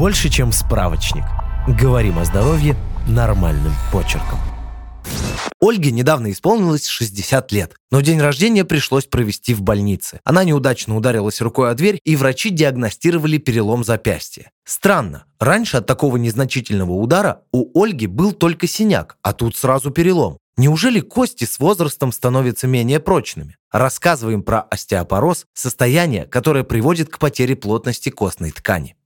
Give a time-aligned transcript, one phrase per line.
[0.00, 1.24] больше, чем справочник.
[1.68, 2.74] Говорим о здоровье
[3.06, 4.38] нормальным почерком.
[5.60, 10.20] Ольге недавно исполнилось 60 лет, но день рождения пришлось провести в больнице.
[10.24, 14.52] Она неудачно ударилась рукой о дверь, и врачи диагностировали перелом запястья.
[14.64, 20.38] Странно, раньше от такого незначительного удара у Ольги был только синяк, а тут сразу перелом.
[20.56, 23.58] Неужели кости с возрастом становятся менее прочными?
[23.70, 28.96] Рассказываем про остеопороз, состояние, которое приводит к потере плотности костной ткани.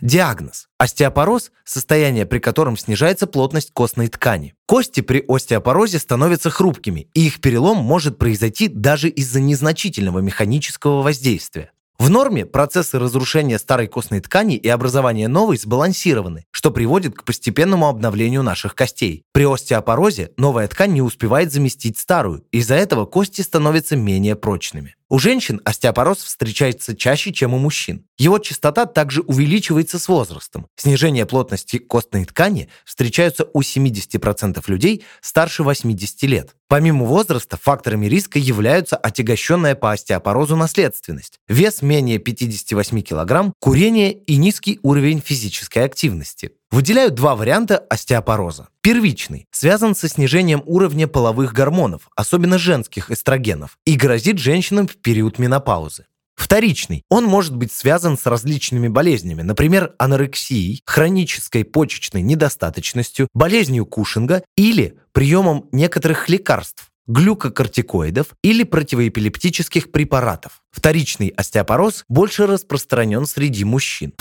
[0.00, 0.68] Диагноз.
[0.76, 4.54] Остеопороз– состояние, при котором снижается плотность костной ткани.
[4.66, 11.70] Кости при остеопорозе становятся хрупкими, и их перелом может произойти даже из-за незначительного механического воздействия.
[11.98, 17.88] В норме процессы разрушения старой костной ткани и образования новой сбалансированы, что приводит к постепенному
[17.88, 19.24] обновлению наших костей.
[19.32, 24.94] При остеопорозе новая ткань не успевает заместить старую, из-за этого кости становятся менее прочными.
[25.08, 28.04] У женщин остеопороз встречается чаще, чем у мужчин.
[28.18, 30.66] Его частота также увеличивается с возрастом.
[30.76, 36.56] Снижение плотности костной ткани встречаются у 70% людей старше 80 лет.
[36.68, 44.36] Помимо возраста, факторами риска являются отягощенная по остеопорозу наследственность, вес менее 58 кг, курение и
[44.36, 46.52] низкий уровень физической активности.
[46.70, 48.68] Выделяют два варианта остеопороза.
[48.80, 55.38] Первичный связан со снижением уровня половых гормонов, особенно женских эстрогенов, и грозит женщинам в период
[55.38, 56.06] менопаузы.
[56.36, 57.02] Вторичный.
[57.10, 64.98] Он может быть связан с различными болезнями, например, анорексией, хронической почечной недостаточностью, болезнью Кушинга или
[65.12, 70.60] приемом некоторых лекарств, глюкокортикоидов или противоэпилептических препаратов.
[70.70, 74.12] Вторичный остеопороз больше распространен среди мужчин.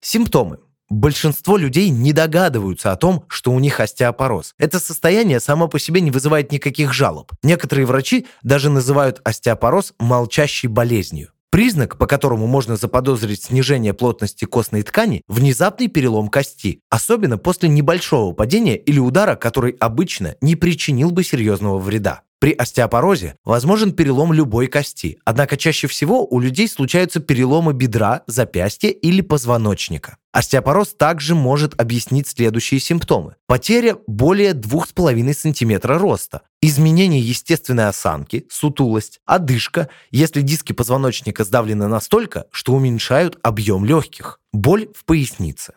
[0.00, 0.58] Симптомы.
[0.90, 4.54] Большинство людей не догадываются о том, что у них остеопороз.
[4.58, 7.32] Это состояние само по себе не вызывает никаких жалоб.
[7.42, 11.33] Некоторые врачи даже называют остеопороз молчащей болезнью.
[11.54, 18.32] Признак, по которому можно заподозрить снижение плотности костной ткани– внезапный перелом кости, особенно после небольшого
[18.32, 22.22] падения или удара, который обычно не причинил бы серьезного вреда.
[22.40, 28.90] При остеопорозе возможен перелом любой кости, однако чаще всего у людей случаются переломы бедра, запястья
[28.90, 30.18] или позвоночника.
[30.32, 33.36] Остеопороз также может объяснить следующие симптомы.
[33.46, 42.46] Потеря более 2,5 см роста, изменение естественной осанки, сутулость, одышка, если диски позвоночника сдавлены настолько,
[42.50, 45.74] что уменьшают объем легких, боль в пояснице.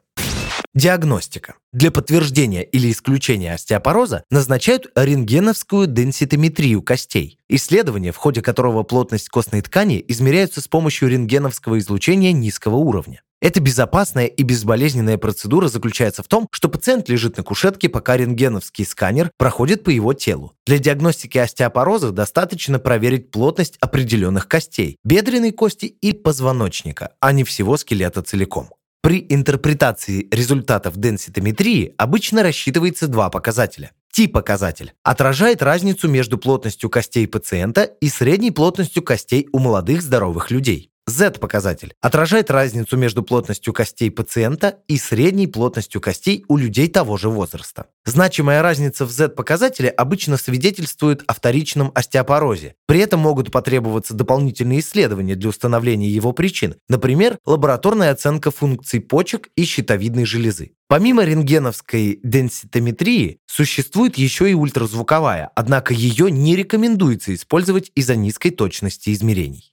[0.78, 1.56] Диагностика.
[1.74, 9.62] Для подтверждения или исключения остеопороза назначают рентгеновскую денситометрию костей, исследование, в ходе которого плотность костной
[9.64, 13.24] ткани измеряется с помощью рентгеновского излучения низкого уровня.
[13.42, 18.86] Эта безопасная и безболезненная процедура заключается в том, что пациент лежит на кушетке, пока рентгеновский
[18.86, 20.54] сканер проходит по его телу.
[20.68, 27.78] Для диагностики остеопороза достаточно проверить плотность определенных костей– бедренной кости и позвоночника, а не всего
[27.78, 28.70] скелета целиком.
[29.08, 33.94] При интерпретации результатов денситометрии обычно рассчитывается два показателя.
[34.12, 40.92] T-показатель отражает разницу между плотностью костей пациента и средней плотностью костей у молодых здоровых людей.
[41.08, 47.30] Z-показатель отражает разницу между плотностью костей пациента и средней плотностью костей у людей того же
[47.30, 47.86] возраста.
[48.06, 52.76] Значимая разница в Z-показателе обычно свидетельствует о вторичном остеопорозе.
[52.88, 59.50] При этом могут потребоваться дополнительные исследования для установления его причин, например, лабораторная оценка функций почек
[59.56, 60.72] и щитовидной железы.
[60.90, 69.14] Помимо рентгеновской денситометрии, существует еще и ультразвуковая, однако ее не рекомендуется использовать из-за низкой точности
[69.14, 69.72] измерений.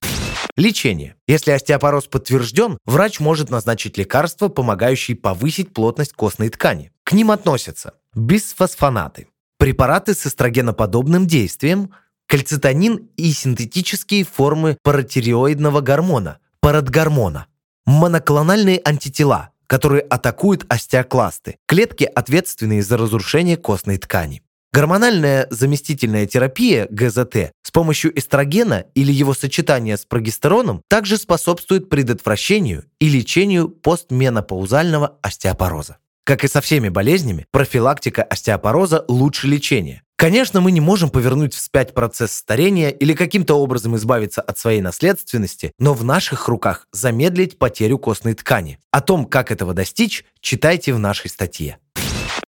[0.57, 1.17] Лечение.
[1.27, 6.93] Если остеопороз подтвержден, врач может назначить лекарства, помогающие повысить плотность костной ткани.
[7.03, 9.27] К ним относятся бисфосфонаты,
[9.59, 11.91] препараты с эстрогеноподобным действием,
[12.29, 17.47] кальцитонин и синтетические формы паратиреоидного гормона, парадгормона,
[17.85, 24.43] моноклональные антитела, которые атакуют остеокласты, клетки, ответственные за разрушение костной ткани.
[24.75, 32.83] Гормональная заместительная терапия ГЗТ с помощью эстрогена или его сочетания с прогестероном также способствует предотвращению
[32.99, 35.99] и лечению постменопаузального остеопороза.
[36.25, 40.03] Как и со всеми болезнями, профилактика остеопороза лучше лечения.
[40.17, 45.71] Конечно, мы не можем повернуть вспять процесс старения или каким-то образом избавиться от своей наследственности,
[45.79, 48.81] но в наших руках замедлить потерю костной ткани.
[48.91, 51.79] О том, как этого достичь, читайте в нашей статье.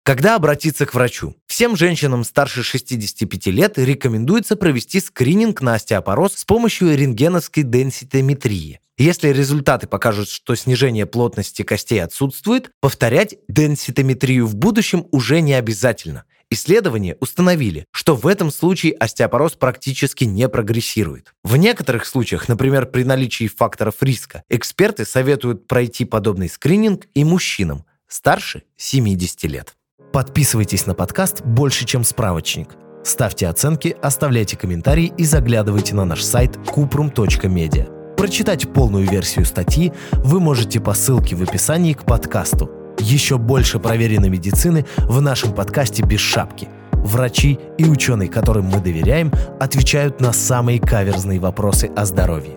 [0.07, 1.35] Когда обратиться к врачу?
[1.49, 8.79] Всем женщинам старше 65 лет рекомендуется провести скрининг на остеопороз с помощью рентгеновской денситометрии.
[8.99, 16.23] Если результаты покажут, что снижение плотности костей отсутствует, повторять денситометрию в будущем уже не обязательно.
[16.51, 21.35] Исследования установили, что в этом случае остеопороз практически не прогрессирует.
[21.43, 27.85] В некоторых случаях, например, при наличии факторов риска, эксперты советуют пройти подобный скрининг и мужчинам
[28.07, 29.77] старше 70 лет.
[30.17, 32.71] Подписывайтесь на подкаст «Больше, чем справочник».
[33.05, 38.15] Ставьте оценки, оставляйте комментарии и заглядывайте на наш сайт kuprum.media.
[38.17, 42.71] Прочитать полную версию статьи вы можете по ссылке в описании к подкасту.
[42.99, 46.71] Еще больше проверенной медицины в нашем подкасте «Без шапки».
[46.93, 49.31] Врачи и ученые, которым мы доверяем,
[49.61, 52.57] отвечают на самые каверзные вопросы о здоровье.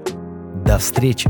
[0.63, 1.29] До встречи!